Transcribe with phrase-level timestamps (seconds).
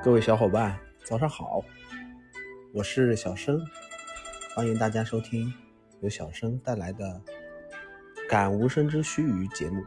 [0.00, 1.60] 各位小伙伴，早上好，
[2.72, 3.60] 我是小生，
[4.54, 5.52] 欢迎大家收听
[6.00, 7.20] 由小生带来的
[8.28, 9.82] 《感无声之须臾》节目。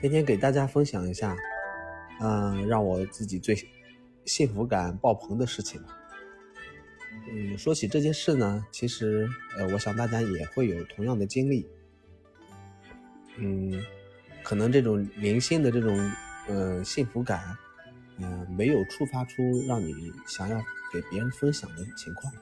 [0.00, 1.36] 今天给大家分享一下，
[2.20, 3.56] 嗯，让我自己最
[4.24, 5.80] 幸福感爆棚的事情。
[7.30, 11.64] 嗯，说起这件事呢，其实呃，我想大家也会有同样的经历。
[13.36, 13.80] 嗯，
[14.42, 15.96] 可能这种零星的这种。
[16.48, 17.56] 呃，幸福感，
[18.18, 20.58] 嗯，没有触发出让你想要
[20.92, 22.32] 给别人分享的情况，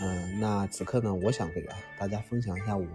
[0.00, 1.66] 嗯，那此刻呢，我想给
[1.98, 2.86] 大家分享一下我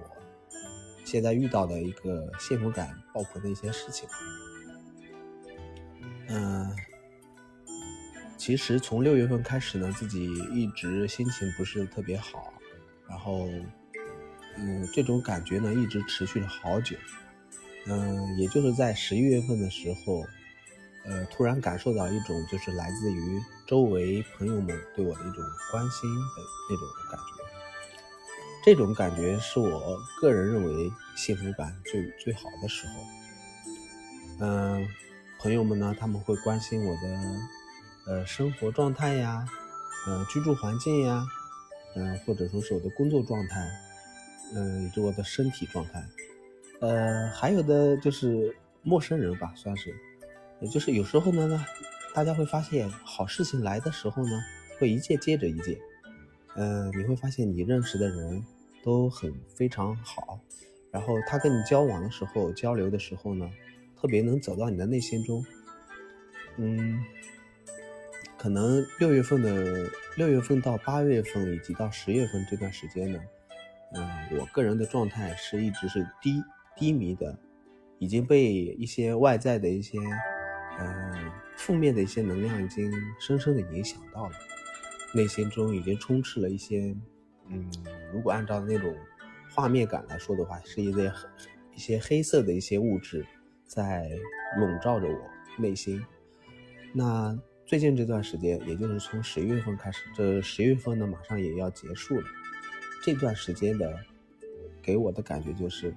[1.03, 4.07] 现在遇到的一个幸福感爆棚的一些事情。
[6.29, 6.71] 嗯，
[8.37, 12.53] 其实从六月份开始呢，自己一直心情不是特别好，
[13.09, 13.47] 然后，
[14.55, 16.95] 嗯，这种感觉呢，一直持续了好久。
[17.85, 20.25] 嗯，也就是在十一月份的时候，
[21.05, 27.43] 呃，突然感受到一种就是来自于周围朋友们对我的一种关心的那种感觉。
[28.65, 32.93] 这种感觉是我个人认为幸福感最最好的时候。
[34.39, 34.87] 嗯，
[35.39, 39.45] 朋友们呢，他们会关心我的呃生活状态呀，
[40.07, 41.25] 呃居住环境呀，
[41.97, 43.69] 嗯，或者说是我的工作状态，
[44.55, 46.01] 嗯，以及我的身体状态。
[46.83, 49.95] 呃，还有的就是陌生人吧，算是，
[50.59, 51.65] 也就是有时候呢，
[52.13, 54.31] 大家会发现好事情来的时候呢，
[54.77, 55.77] 会一件接着一件，
[56.57, 58.43] 嗯，你会发现你认识的人
[58.83, 60.37] 都很非常好，
[60.91, 63.49] 然后他跟你交往的时候、交流的时候呢，
[63.95, 65.41] 特别能走到你的内心中，
[66.57, 67.01] 嗯，
[68.37, 73.21] 可能六月份的六月份到八月份以及到十月份这段时间呢，
[73.93, 74.05] 嗯，
[74.37, 76.43] 我个人的状态是一直是低。
[76.75, 77.37] 低迷的，
[77.99, 79.99] 已经被一些外在的一些，
[80.79, 84.33] 嗯，负面的一些能量已经深深的影响到了，
[85.13, 86.95] 内心中已经充斥了一些，
[87.47, 87.69] 嗯，
[88.11, 88.95] 如果按照那种
[89.53, 91.13] 画面感来说的话，是一些
[91.75, 93.25] 一些黑色的一些物质
[93.65, 94.09] 在
[94.57, 96.03] 笼罩着我内心。
[96.91, 102.27] 那最近这段时间，也就是从十一月份开始，这十月份呢马上也要结束了，
[103.03, 103.95] 这段时间的
[104.81, 105.95] 给我的感觉就是。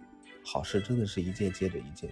[0.48, 2.08] 好事真的是一件接着一件，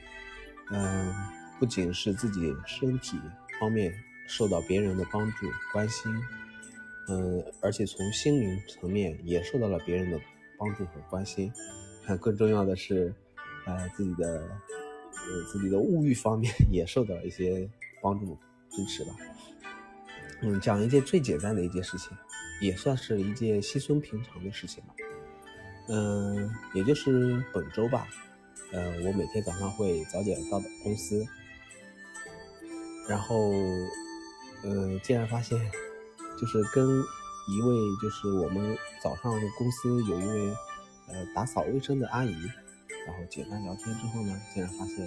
[0.72, 1.15] 嗯，
[1.61, 3.17] 不仅是自己身体
[3.61, 3.95] 方面
[4.27, 6.12] 受到别人的帮助关心，
[7.09, 10.21] 嗯，而且从心灵层面也受到了别人的
[10.59, 11.53] 帮助和关心，
[12.21, 13.15] 更重要的是，
[13.67, 17.71] 呃，自己的呃自己的物欲方面也受到了一些
[18.03, 18.37] 帮助
[18.69, 19.12] 支持吧。
[20.43, 22.11] 嗯，讲一件最简单的一件事情，
[22.61, 24.94] 也算是一件稀松平常的事情吧。
[25.87, 28.09] 嗯，也就是本周吧，
[28.72, 31.22] 呃，我每天早上会早点到公司，
[33.06, 33.50] 然后，
[34.62, 35.61] 呃，竟然发现，
[36.41, 40.56] 就是跟一位就是我们早上公司有一位
[41.09, 42.33] 呃打扫卫生的阿姨，
[43.06, 45.05] 然后简单聊天之后呢，竟然发现，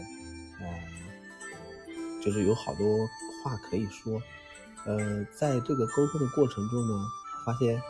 [0.59, 2.85] 呃，就是有好多
[3.43, 4.21] 话可以说，
[4.85, 6.93] 呃，在这个沟通的过程中呢，
[7.43, 7.81] 发现。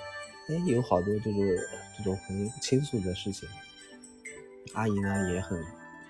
[0.49, 1.57] 哎，有好多就是
[1.97, 3.49] 这种很倾诉的事情，
[4.73, 5.61] 阿姨呢也很，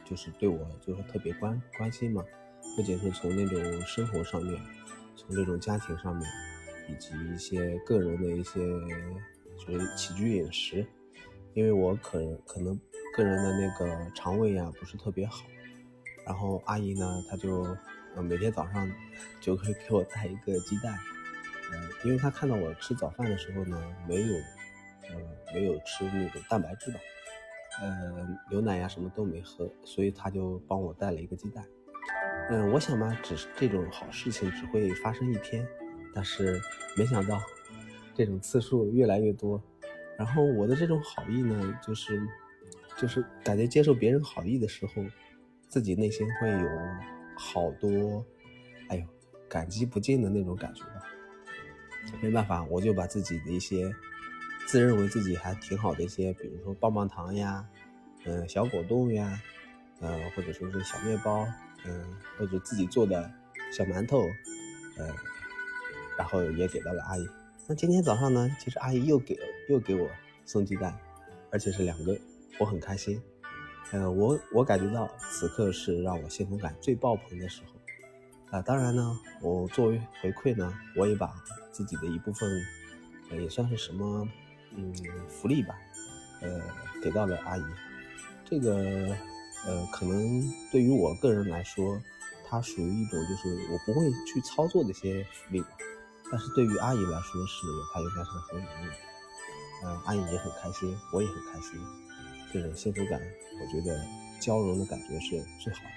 [0.06, 2.24] 就是对我就是特别关关心嘛，
[2.76, 4.62] 不仅是从那种生活上面，
[5.16, 6.30] 从这种家庭上面，
[6.88, 8.60] 以及一些个人的一些
[9.58, 10.86] 就是起居饮食，
[11.56, 12.80] 因为我可可能
[13.16, 15.48] 个人的那个肠胃呀不是特别好，
[16.28, 17.66] 然后阿姨呢她就
[18.22, 18.88] 每天早上
[19.42, 20.96] 就会给我带一个鸡蛋。
[21.72, 24.34] 嗯，因为他看到我吃早饭的时候呢，没有，
[25.10, 25.16] 呃，
[25.54, 27.00] 没有吃那种蛋白质吧，
[27.82, 31.66] 呃，牛奶呀什么都没喝，所以他就帮我带了一个鸡蛋。
[32.50, 35.68] 嗯，我想嘛，只是这种好事情只会发生一天，
[36.14, 36.60] 但是
[36.96, 37.42] 没想到
[38.16, 39.62] 这种次数越来越多。
[40.18, 42.26] 然后我的这种好意呢，就是
[42.98, 45.04] 就是感觉接受别人好意的时候，
[45.68, 46.70] 自己内心会有
[47.38, 48.26] 好多，
[48.88, 49.06] 哎呦，
[49.50, 50.84] 感激不尽的那种感觉。
[52.22, 53.94] 没办法，我就把自己的一些
[54.66, 57.66] 自认为自己还挺好的一些，比如说棒棒糖呀，
[58.26, 59.42] 嗯，小果冻呀，
[60.02, 61.48] 嗯，或者说是小面包，
[61.86, 62.04] 嗯，
[62.38, 63.32] 或者自己做的
[63.72, 64.24] 小馒头，
[64.98, 65.14] 嗯，
[66.18, 67.28] 然后也给到了阿姨。
[67.68, 69.38] 那今天早上呢，其实阿姨又给
[69.70, 70.10] 又给我
[70.46, 70.98] 送鸡蛋，
[71.52, 72.18] 而且是两个，
[72.60, 73.22] 我很开心。
[73.92, 77.80] 嗯，我我感觉到此刻是让我幸福感最爆棚的时候。
[78.50, 81.34] 啊，当然呢，我作为回馈呢，我也把
[81.72, 82.50] 自己的一部分，
[83.32, 84.28] 也算是什么，
[84.72, 84.94] 嗯，
[85.28, 85.76] 福利吧，
[86.42, 86.62] 呃，
[87.04, 87.64] 给到了阿姨。
[88.46, 88.74] 这个，
[89.66, 90.42] 呃，可能
[90.72, 92.02] 对于我个人来说，
[92.48, 95.62] 它属于一种就是我不会去操作的一些福利，
[96.32, 98.94] 但是对于阿姨来说是她应该是很满意的，
[99.84, 101.78] 嗯，阿姨也很开心，我也很开心，
[102.54, 103.22] 这种幸福感，
[103.60, 104.02] 我觉得
[104.40, 105.90] 交融的感觉是最好的。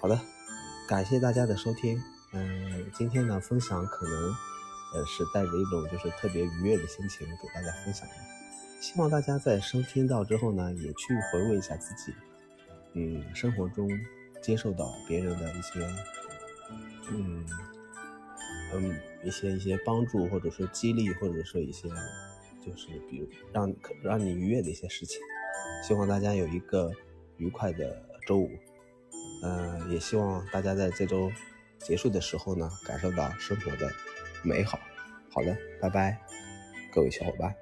[0.00, 0.18] 好的，
[0.90, 2.02] 感谢大家的收听，
[2.32, 4.28] 嗯，今天呢分享可能
[4.92, 8.14] 呃是带着一种就是特别愉悦的心情给大家分享的，
[8.80, 12.12] 希望大家在收听到之后呢也去回味一下自己，
[12.94, 13.88] 嗯，生活中。
[14.42, 15.86] 接受到别人的一些，
[17.10, 17.44] 嗯
[18.72, 21.90] 嗯，一些一些帮助，或者说激励，或者说一些，
[22.64, 23.70] 就是比如让
[24.02, 25.20] 让你愉悦的一些事情。
[25.86, 26.90] 希望大家有一个
[27.36, 28.50] 愉快的周五，
[29.42, 31.30] 嗯，也希望大家在这周
[31.78, 33.90] 结束的时候呢，感受到生活的
[34.42, 34.78] 美好。
[35.32, 36.20] 好的，拜拜，
[36.92, 37.54] 各位小伙伴。